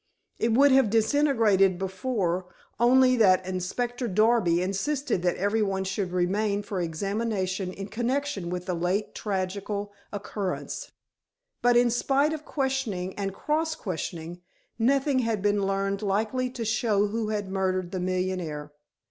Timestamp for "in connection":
7.71-8.49